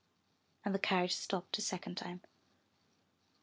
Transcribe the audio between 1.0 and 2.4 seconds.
stopped a second time.